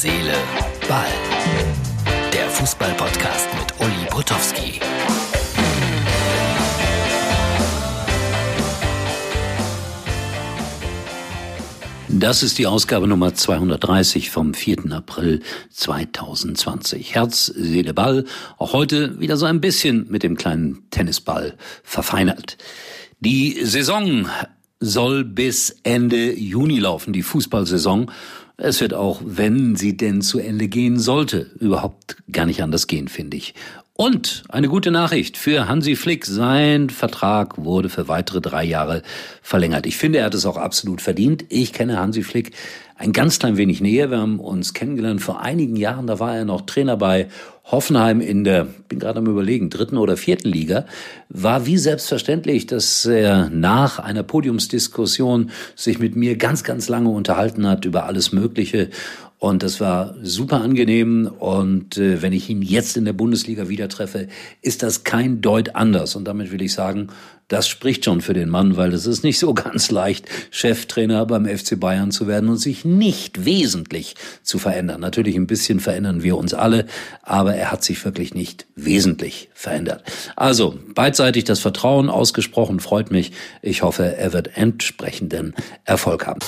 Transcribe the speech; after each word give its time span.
Seele, 0.00 0.32
Ball. 0.88 1.08
Der 2.32 2.48
Fußball-Podcast 2.50 3.48
mit 3.58 3.80
Uli 3.80 4.06
Potowski. 4.08 4.78
Das 12.10 12.44
ist 12.44 12.58
die 12.58 12.68
Ausgabe 12.68 13.08
Nummer 13.08 13.34
230 13.34 14.30
vom 14.30 14.54
4. 14.54 14.92
April 14.92 15.40
2020. 15.70 17.16
Herz, 17.16 17.46
Seele, 17.46 17.92
Ball. 17.92 18.24
Auch 18.56 18.74
heute 18.74 19.18
wieder 19.18 19.36
so 19.36 19.46
ein 19.46 19.60
bisschen 19.60 20.06
mit 20.08 20.22
dem 20.22 20.36
kleinen 20.36 20.88
Tennisball 20.90 21.56
verfeinert. 21.82 22.56
Die 23.18 23.64
Saison 23.64 24.28
soll 24.80 25.24
bis 25.24 25.76
Ende 25.82 26.32
Juni 26.32 26.78
laufen, 26.78 27.12
die 27.12 27.22
Fußballsaison. 27.22 28.10
Es 28.56 28.80
wird 28.80 28.94
auch, 28.94 29.20
wenn 29.24 29.76
sie 29.76 29.96
denn 29.96 30.20
zu 30.20 30.38
Ende 30.38 30.68
gehen 30.68 30.98
sollte, 30.98 31.50
überhaupt 31.60 32.16
gar 32.32 32.46
nicht 32.46 32.62
anders 32.62 32.86
gehen, 32.86 33.08
finde 33.08 33.36
ich. 33.36 33.54
Und 34.00 34.44
eine 34.48 34.68
gute 34.68 34.92
Nachricht 34.92 35.36
für 35.36 35.66
Hansi 35.68 35.96
Flick. 35.96 36.24
Sein 36.24 36.88
Vertrag 36.88 37.58
wurde 37.58 37.88
für 37.88 38.06
weitere 38.06 38.40
drei 38.40 38.62
Jahre 38.64 39.02
verlängert. 39.42 39.86
Ich 39.86 39.96
finde, 39.96 40.20
er 40.20 40.26
hat 40.26 40.34
es 40.34 40.46
auch 40.46 40.56
absolut 40.56 41.00
verdient. 41.00 41.44
Ich 41.48 41.72
kenne 41.72 41.98
Hansi 41.98 42.22
Flick 42.22 42.52
ein 42.98 43.12
ganz 43.12 43.38
klein 43.38 43.56
wenig 43.56 43.80
näher. 43.80 44.10
Wir 44.10 44.18
haben 44.18 44.40
uns 44.40 44.74
kennengelernt 44.74 45.22
vor 45.22 45.40
einigen 45.40 45.76
Jahren. 45.76 46.08
Da 46.08 46.18
war 46.18 46.36
er 46.36 46.44
noch 46.44 46.62
Trainer 46.62 46.96
bei 46.96 47.28
Hoffenheim 47.64 48.20
in 48.20 48.42
der, 48.42 48.66
bin 48.88 48.98
gerade 48.98 49.20
am 49.20 49.26
überlegen, 49.26 49.70
dritten 49.70 49.98
oder 49.98 50.16
vierten 50.16 50.48
Liga. 50.48 50.84
War 51.28 51.64
wie 51.64 51.78
selbstverständlich, 51.78 52.66
dass 52.66 53.06
er 53.06 53.50
nach 53.50 54.00
einer 54.00 54.24
Podiumsdiskussion 54.24 55.50
sich 55.76 56.00
mit 56.00 56.16
mir 56.16 56.36
ganz, 56.36 56.64
ganz 56.64 56.88
lange 56.88 57.10
unterhalten 57.10 57.68
hat 57.68 57.84
über 57.84 58.04
alles 58.06 58.32
Mögliche 58.32 58.90
und 59.40 59.62
das 59.62 59.80
war 59.80 60.16
super 60.22 60.60
angenehm. 60.60 61.30
Und 61.38 61.96
äh, 61.96 62.20
wenn 62.22 62.32
ich 62.32 62.50
ihn 62.50 62.60
jetzt 62.60 62.96
in 62.96 63.04
der 63.04 63.12
Bundesliga 63.12 63.68
wieder 63.68 63.88
treffe, 63.88 64.26
ist 64.62 64.82
das 64.82 65.04
kein 65.04 65.40
Deut 65.40 65.76
anders. 65.76 66.16
Und 66.16 66.24
damit 66.24 66.50
will 66.50 66.60
ich 66.60 66.72
sagen, 66.72 67.08
das 67.46 67.68
spricht 67.68 68.04
schon 68.04 68.20
für 68.20 68.34
den 68.34 68.48
Mann, 68.48 68.76
weil 68.76 68.92
es 68.92 69.06
ist 69.06 69.22
nicht 69.22 69.38
so 69.38 69.54
ganz 69.54 69.92
leicht, 69.92 70.26
Cheftrainer 70.50 71.24
beim 71.24 71.46
FC 71.46 71.78
Bayern 71.78 72.10
zu 72.10 72.26
werden 72.26 72.48
und 72.48 72.58
sich 72.58 72.84
nicht 72.96 73.44
wesentlich 73.44 74.14
zu 74.42 74.58
verändern. 74.58 75.00
Natürlich 75.00 75.36
ein 75.36 75.46
bisschen 75.46 75.80
verändern 75.80 76.22
wir 76.22 76.36
uns 76.36 76.54
alle, 76.54 76.86
aber 77.22 77.54
er 77.54 77.70
hat 77.70 77.84
sich 77.84 78.04
wirklich 78.04 78.34
nicht 78.34 78.66
wesentlich 78.74 79.50
verändert. 79.54 80.02
Also, 80.36 80.78
beidseitig 80.94 81.44
das 81.44 81.60
Vertrauen 81.60 82.08
ausgesprochen, 82.08 82.80
freut 82.80 83.10
mich. 83.10 83.32
Ich 83.62 83.82
hoffe, 83.82 84.16
er 84.16 84.32
wird 84.32 84.56
entsprechenden 84.56 85.54
Erfolg 85.84 86.26
haben. 86.26 86.40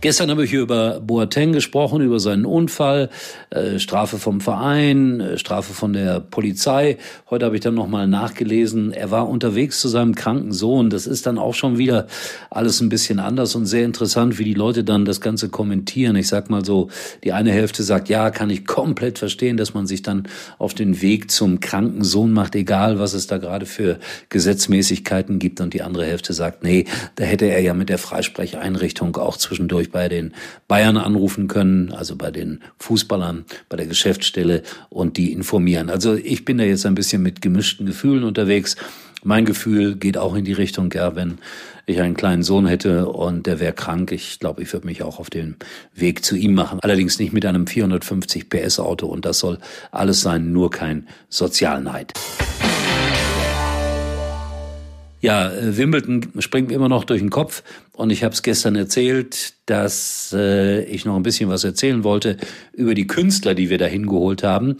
Gestern 0.00 0.30
habe 0.30 0.44
ich 0.44 0.52
über 0.52 1.00
Boateng 1.00 1.52
gesprochen, 1.52 2.02
über 2.02 2.20
seinen 2.20 2.46
Unfall, 2.46 3.10
äh, 3.50 3.80
Strafe 3.80 4.18
vom 4.18 4.40
Verein, 4.40 5.18
äh, 5.18 5.38
Strafe 5.38 5.74
von 5.74 5.92
der 5.92 6.20
Polizei. 6.20 6.98
Heute 7.28 7.46
habe 7.46 7.56
ich 7.56 7.62
dann 7.62 7.74
nochmal 7.74 8.06
nachgelesen. 8.06 8.92
Er 8.92 9.10
war 9.10 9.28
unterwegs 9.28 9.80
zu 9.80 9.88
seinem 9.88 10.14
kranken 10.14 10.52
Sohn. 10.52 10.88
Das 10.88 11.08
ist 11.08 11.26
dann 11.26 11.36
auch 11.36 11.54
schon 11.54 11.78
wieder 11.78 12.06
alles 12.48 12.80
ein 12.80 12.90
bisschen 12.90 13.18
anders 13.18 13.56
und 13.56 13.66
sehr 13.66 13.84
interessant, 13.84 14.38
wie 14.38 14.44
die 14.44 14.54
Leute 14.54 14.84
dann 14.84 15.04
das 15.04 15.20
Ganze 15.20 15.48
kommentieren. 15.48 16.14
Ich 16.14 16.28
sag 16.28 16.48
mal 16.48 16.64
so, 16.64 16.90
die 17.24 17.32
eine 17.32 17.50
Hälfte 17.50 17.82
sagt, 17.82 18.08
ja, 18.08 18.30
kann 18.30 18.50
ich 18.50 18.66
komplett 18.66 19.18
verstehen, 19.18 19.56
dass 19.56 19.74
man 19.74 19.88
sich 19.88 20.02
dann 20.02 20.28
auf 20.58 20.74
den 20.74 21.02
Weg 21.02 21.32
zum 21.32 21.58
kranken 21.58 22.04
Sohn 22.04 22.32
macht, 22.32 22.54
egal 22.54 23.00
was 23.00 23.14
es 23.14 23.26
da 23.26 23.38
gerade 23.38 23.66
für 23.66 23.98
Gesetzmäßigkeiten 24.28 25.40
gibt. 25.40 25.60
Und 25.60 25.74
die 25.74 25.82
andere 25.82 26.06
Hälfte 26.06 26.34
sagt, 26.34 26.62
nee, 26.62 26.84
da 27.16 27.24
hätte 27.24 27.46
er 27.46 27.58
ja 27.62 27.74
mit 27.74 27.88
der 27.88 27.98
Freisprecheinrichtung 27.98 29.16
auch 29.16 29.36
zwischendurch 29.36 29.87
natürlich 29.88 29.92
bei 29.92 30.08
den 30.08 30.32
Bayern 30.68 30.96
anrufen 30.96 31.48
können, 31.48 31.92
also 31.92 32.16
bei 32.16 32.30
den 32.30 32.60
Fußballern, 32.78 33.44
bei 33.68 33.76
der 33.76 33.86
Geschäftsstelle 33.86 34.62
und 34.90 35.16
die 35.16 35.32
informieren. 35.32 35.90
Also 35.90 36.14
ich 36.14 36.44
bin 36.44 36.58
da 36.58 36.64
jetzt 36.64 36.86
ein 36.86 36.94
bisschen 36.94 37.22
mit 37.22 37.42
gemischten 37.42 37.86
Gefühlen 37.86 38.24
unterwegs. 38.24 38.76
Mein 39.24 39.44
Gefühl 39.44 39.96
geht 39.96 40.16
auch 40.16 40.36
in 40.36 40.44
die 40.44 40.52
Richtung, 40.52 40.92
ja, 40.92 41.16
wenn 41.16 41.38
ich 41.86 42.00
einen 42.00 42.14
kleinen 42.14 42.44
Sohn 42.44 42.66
hätte 42.66 43.08
und 43.08 43.46
der 43.46 43.58
wäre 43.58 43.72
krank, 43.72 44.12
ich 44.12 44.38
glaube, 44.38 44.62
ich 44.62 44.72
würde 44.72 44.86
mich 44.86 45.02
auch 45.02 45.18
auf 45.18 45.28
den 45.28 45.56
Weg 45.94 46.24
zu 46.24 46.36
ihm 46.36 46.54
machen. 46.54 46.78
Allerdings 46.82 47.18
nicht 47.18 47.32
mit 47.32 47.44
einem 47.44 47.66
450 47.66 48.48
PS 48.48 48.78
Auto 48.78 49.06
und 49.06 49.24
das 49.24 49.40
soll 49.40 49.58
alles 49.90 50.20
sein, 50.20 50.52
nur 50.52 50.70
kein 50.70 51.08
Sozialneid. 51.28 52.12
Ja, 55.20 55.50
äh, 55.50 55.76
Wimbledon 55.76 56.28
springt 56.38 56.68
mir 56.68 56.74
immer 56.74 56.88
noch 56.88 57.04
durch 57.04 57.20
den 57.20 57.30
Kopf 57.30 57.62
und 57.92 58.10
ich 58.10 58.22
habe 58.22 58.34
es 58.34 58.42
gestern 58.42 58.76
erzählt, 58.76 59.54
dass 59.66 60.32
äh, 60.36 60.84
ich 60.84 61.04
noch 61.04 61.16
ein 61.16 61.22
bisschen 61.22 61.48
was 61.48 61.64
erzählen 61.64 62.04
wollte 62.04 62.36
über 62.72 62.94
die 62.94 63.06
Künstler, 63.06 63.54
die 63.54 63.70
wir 63.70 63.78
da 63.78 63.86
hingeholt 63.86 64.42
haben. 64.42 64.76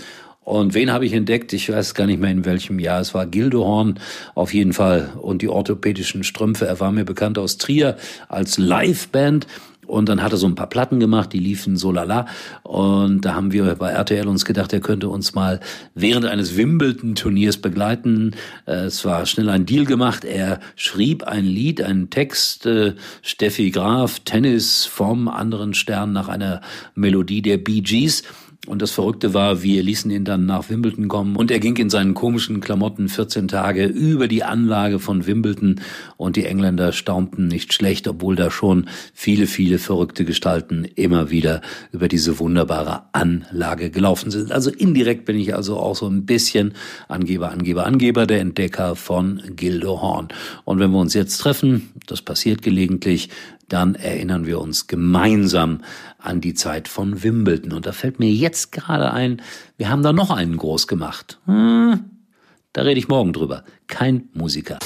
Und 0.49 0.73
wen 0.73 0.93
habe 0.93 1.05
ich 1.05 1.13
entdeckt? 1.13 1.53
Ich 1.53 1.71
weiß 1.71 1.95
gar 1.95 2.07
nicht 2.07 2.21
mehr 2.21 2.31
in 2.31 2.47
welchem 2.47 2.79
Jahr. 2.79 3.01
Es 3.01 3.13
war 3.13 3.27
Gildehorn 3.27 4.01
auf 4.35 4.55
jeden 4.55 4.73
Fall 4.73 5.11
und 5.21 5.43
die 5.43 5.49
orthopädischen 5.49 6.25
Strümpfe. 6.25 6.67
Er 6.67 6.81
war 6.81 6.91
mir 6.91 7.05
bekannt 7.05 7.37
aus 7.37 7.59
Trier 7.59 7.99
als 8.29 8.57
Liveband. 8.57 9.47
Und 9.89 10.09
dann 10.11 10.23
hat 10.23 10.33
er 10.33 10.39
so 10.39 10.47
ein 10.47 10.55
paar 10.55 10.69
Platten 10.69 11.01
gemacht, 11.01 11.33
die 11.33 11.39
liefen 11.39 11.79
so 11.79 11.91
lala. 11.91 12.27
Und 12.63 13.23
da 13.23 13.35
haben 13.35 13.53
wir 13.53 13.75
bei 13.75 13.91
RTL 13.91 14.29
uns 14.29 14.45
gedacht, 14.45 14.73
er 14.75 14.81
könnte 14.81 15.09
uns 15.09 15.35
mal 15.35 15.61
während 15.95 16.27
eines 16.27 16.57
Wimbledon-Turniers 16.57 17.57
begleiten. 17.57 18.37
Äh, 18.67 18.85
es 18.85 19.05
war 19.07 19.25
schnell 19.25 19.49
ein 19.49 19.65
Deal 19.65 19.87
gemacht. 19.87 20.25
Er 20.25 20.61
schrieb 20.77 21.25
ein 21.25 21.47
Lied, 21.47 21.81
einen 21.81 22.11
Text, 22.11 22.67
äh, 22.67 22.95
Steffi 23.23 23.71
Graf, 23.71 24.21
Tennis 24.21 24.85
vom 24.85 25.27
anderen 25.27 25.73
Stern 25.73 26.13
nach 26.13 26.29
einer 26.29 26.61
Melodie 26.95 27.41
der 27.41 27.57
Bee 27.57 27.81
Gees. 27.81 28.25
Und 28.67 28.83
das 28.83 28.91
Verrückte 28.91 29.33
war, 29.33 29.63
wir 29.63 29.83
ließen 29.83 30.11
ihn 30.11 30.25
dann 30.25 30.45
nach 30.45 30.69
Wimbledon 30.69 31.09
kommen 31.09 31.37
und 31.37 31.51
er 31.51 31.61
ging 31.61 31.77
in 31.77 31.89
seinen 31.89 32.13
komischen 32.13 32.61
Klamotten 32.61 33.09
14 33.09 33.49
Tage 33.49 33.87
über 33.87 34.29
die 34.29 34.43
Anlage 34.43 34.99
von 34.99 35.27
Wimbledon 35.27 35.81
und 36.17 36.37
die 36.37 36.45
Engländer 36.45 36.93
staunten 36.93 37.49
nicht 37.49 37.73
schlecht, 37.73 38.09
obwohl 38.09 38.37
da 38.37 38.51
schon 38.51 38.89
viele, 39.15 39.47
viele 39.47 39.79
verrückte 39.79 40.25
Gestalten 40.25 40.85
immer 40.97 41.31
wieder 41.31 41.63
über 41.93 42.09
diese 42.09 42.39
wunderbare 42.41 43.05
Anlage 43.13 43.91
gelaufen 43.91 44.31
sind. 44.31 44.53
Also 44.53 44.71
indirekt 44.71 45.25
bin 45.25 45.39
ich 45.39 45.55
also 45.55 45.79
auch 45.79 45.97
so 45.97 46.07
ein 46.07 46.27
bisschen 46.27 46.75
Angeber, 47.07 47.51
Angeber, 47.51 47.87
Angeber, 47.87 48.27
der 48.27 48.41
Entdecker 48.41 48.97
von 48.97 49.41
Gildo 49.57 50.03
Horn. 50.03 50.29
Und 50.65 50.79
wenn 50.79 50.91
wir 50.91 50.99
uns 50.99 51.15
jetzt 51.15 51.39
treffen, 51.39 51.91
das 52.07 52.21
passiert 52.21 52.61
gelegentlich, 52.61 53.31
dann 53.69 53.95
erinnern 53.95 54.47
wir 54.47 54.61
uns 54.61 54.87
gemeinsam 54.87 55.83
an 56.19 56.41
die 56.41 56.55
Zeit 56.55 56.89
von 56.89 57.23
Wimbledon. 57.23 57.73
Und 57.73 57.87
da 57.87 57.93
fällt 57.93 58.19
mir 58.19 58.31
jetzt 58.31 58.73
gerade 58.73 59.13
ein, 59.13 59.43
wir 59.77 59.91
haben 59.91 60.03
da 60.03 60.13
noch 60.13 60.31
einen 60.31 60.57
groß 60.57 60.87
gemacht. 60.87 61.39
Hm, 61.47 62.05
da 62.73 62.83
rede 62.83 62.99
ich 62.99 63.09
morgen 63.09 63.33
drüber. 63.33 63.65
Kein 63.87 64.29
Musiker. 64.33 64.79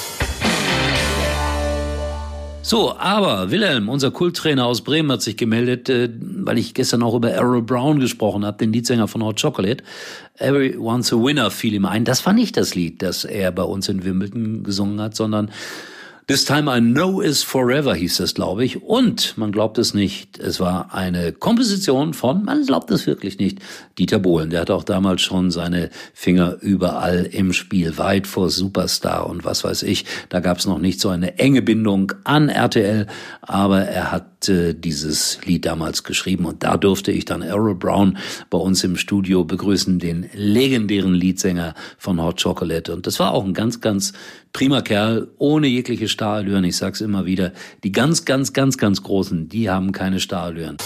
So, 2.65 2.95
aber 2.97 3.51
Wilhelm, 3.51 3.89
unser 3.89 4.11
Kulttrainer 4.11 4.65
aus 4.65 4.85
Bremen, 4.85 5.11
hat 5.11 5.21
sich 5.21 5.35
gemeldet, 5.35 5.89
äh, 5.89 6.09
weil 6.21 6.57
ich 6.57 6.73
gestern 6.73 7.03
auch 7.03 7.13
über 7.13 7.29
Errol 7.29 7.61
Brown 7.61 7.99
gesprochen 7.99 8.45
habe, 8.45 8.57
den 8.57 8.71
Liedsänger 8.71 9.09
von 9.09 9.21
Hot 9.21 9.41
Chocolate. 9.41 9.83
Everyone's 10.37 11.11
a 11.11 11.17
Winner 11.17 11.51
fiel 11.51 11.73
ihm 11.73 11.85
ein. 11.85 12.05
Das 12.05 12.25
war 12.25 12.31
nicht 12.31 12.55
das 12.55 12.73
Lied, 12.73 13.01
das 13.01 13.25
er 13.25 13.51
bei 13.51 13.63
uns 13.63 13.89
in 13.89 14.05
Wimbledon 14.05 14.63
gesungen 14.63 15.01
hat, 15.01 15.13
sondern 15.13 15.51
This 16.25 16.45
Time 16.45 16.73
I 16.73 16.79
Know 16.79 17.19
Is 17.19 17.43
Forever 17.43 17.93
hieß 17.95 18.17
das, 18.17 18.33
glaube 18.33 18.63
ich. 18.63 18.81
Und 18.81 19.37
man 19.37 19.51
glaubt 19.51 19.77
es 19.77 19.93
nicht, 19.93 20.39
es 20.39 20.61
war 20.61 20.93
eine 20.93 21.33
Komposition 21.33 22.13
von, 22.13 22.45
man 22.45 22.65
glaubt 22.65 22.89
es 22.91 23.05
wirklich 23.05 23.39
nicht, 23.39 23.59
Dieter 23.97 24.19
Bohlen. 24.19 24.49
Der 24.49 24.61
hat 24.61 24.71
auch 24.71 24.85
damals 24.85 25.21
schon 25.21 25.51
seine 25.51 25.89
Finger 26.13 26.55
überall 26.61 27.25
im 27.25 27.51
Spiel, 27.51 27.97
weit 27.97 28.25
vor 28.25 28.49
Superstar 28.49 29.27
und 29.29 29.43
was 29.43 29.65
weiß 29.65 29.83
ich. 29.83 30.05
Da 30.29 30.39
gab 30.39 30.59
es 30.59 30.65
noch 30.65 30.79
nicht 30.79 31.01
so 31.01 31.09
eine 31.09 31.39
enge 31.39 31.61
Bindung 31.61 32.13
an 32.23 32.47
RTL, 32.47 33.07
aber 33.41 33.81
er 33.81 34.13
hat 34.13 34.32
äh, 34.49 34.73
dieses 34.73 35.39
Lied 35.45 35.65
damals 35.65 36.03
geschrieben 36.03 36.45
und 36.45 36.63
da 36.63 36.77
durfte 36.77 37.11
ich 37.11 37.25
dann 37.25 37.41
Errol 37.41 37.75
Brown 37.75 38.17
bei 38.49 38.57
uns 38.57 38.83
im 38.83 38.97
Studio 38.97 39.43
begrüßen, 39.43 39.99
den 39.99 40.29
legendären 40.33 41.13
Leadsänger 41.13 41.73
von 41.97 42.21
Hot 42.21 42.41
Chocolate. 42.41 42.93
Und 42.93 43.07
das 43.07 43.19
war 43.19 43.31
auch 43.31 43.43
ein 43.43 43.53
ganz, 43.53 43.81
ganz 43.81 44.13
prima 44.53 44.81
Kerl, 44.81 45.27
ohne 45.37 45.67
jegliche 45.67 46.07
Stahlallüren. 46.07 46.63
Ich 46.63 46.77
sag's 46.77 47.01
immer 47.01 47.25
wieder, 47.25 47.51
die 47.83 47.91
ganz, 47.91 48.25
ganz, 48.25 48.53
ganz, 48.53 48.77
ganz 48.77 49.03
Großen, 49.03 49.49
die 49.49 49.69
haben 49.69 49.91
keine 49.91 50.19
Stahlallüren. 50.19 50.77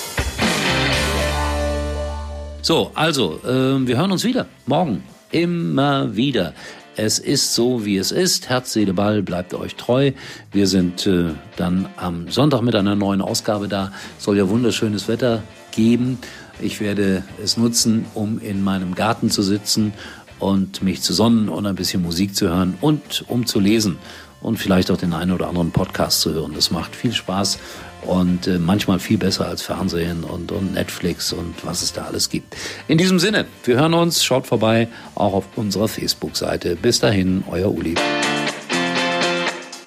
So, 2.61 2.91
also, 2.95 3.39
äh, 3.45 3.87
wir 3.87 3.97
hören 3.97 4.11
uns 4.11 4.23
wieder. 4.23 4.47
Morgen. 4.65 5.03
Immer 5.31 6.15
wieder. 6.15 6.53
Es 6.99 7.19
ist 7.19 7.53
so, 7.53 7.85
wie 7.85 7.97
es 7.97 8.11
ist. 8.11 8.49
Herz, 8.49 8.73
Seele, 8.73 8.91
Ball, 8.91 9.21
bleibt 9.21 9.53
euch 9.53 9.75
treu. 9.75 10.13
Wir 10.51 10.65
sind 10.65 11.05
äh, 11.05 11.29
dann 11.55 11.87
am 11.95 12.27
Sonntag 12.31 12.63
mit 12.63 12.73
einer 12.73 12.95
neuen 12.95 13.21
Ausgabe 13.21 13.67
da. 13.67 13.91
Soll 14.17 14.35
ja 14.35 14.49
wunderschönes 14.49 15.07
Wetter 15.07 15.43
geben. 15.71 16.17
Ich 16.59 16.81
werde 16.81 17.21
es 17.41 17.55
nutzen, 17.55 18.05
um 18.15 18.39
in 18.39 18.63
meinem 18.63 18.95
Garten 18.95 19.29
zu 19.29 19.43
sitzen 19.43 19.93
und 20.39 20.81
mich 20.81 21.03
zu 21.03 21.13
sonnen 21.13 21.49
und 21.49 21.67
ein 21.67 21.75
bisschen 21.75 22.01
Musik 22.01 22.35
zu 22.35 22.49
hören 22.49 22.79
und 22.81 23.25
um 23.27 23.45
zu 23.45 23.59
lesen. 23.59 23.97
und 24.41 24.57
vielleicht 24.57 24.91
auch 24.91 24.97
den 24.97 25.13
einen 25.13 25.31
oder 25.31 25.49
anderen 25.49 25.71
Podcast 25.71 26.21
zu 26.21 26.33
hören. 26.33 26.53
Das 26.53 26.71
macht 26.71 26.95
viel 26.95 27.13
Spaß 27.13 27.59
und 28.07 28.47
äh, 28.47 28.57
manchmal 28.57 28.99
viel 28.99 29.17
besser 29.17 29.47
als 29.47 29.61
Fernsehen 29.61 30.23
und, 30.23 30.51
und 30.51 30.73
Netflix 30.73 31.33
und 31.33 31.53
was 31.63 31.81
es 31.81 31.93
da 31.93 32.05
alles 32.05 32.29
gibt. 32.29 32.55
In 32.87 32.97
diesem 32.97 33.19
Sinne, 33.19 33.45
wir 33.63 33.77
hören 33.77 33.93
uns, 33.93 34.23
schaut 34.23 34.47
vorbei, 34.47 34.87
auch 35.15 35.33
auf 35.33 35.45
unserer 35.55 35.87
Facebook-Seite. 35.87 36.75
Bis 36.75 36.99
dahin, 36.99 37.43
euer 37.49 37.71
Uli. 37.71 37.95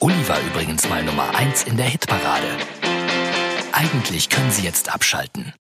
Uli 0.01 0.29
war 0.29 0.39
übrigens 0.53 0.89
mal 0.89 1.03
Nummer 1.05 1.35
1 1.35 1.65
in 1.65 1.77
der 1.77 1.87
Hitparade. 1.87 2.47
Eigentlich 3.73 4.29
können 4.29 4.51
Sie 4.51 4.63
jetzt 4.63 4.93
abschalten. 4.93 5.53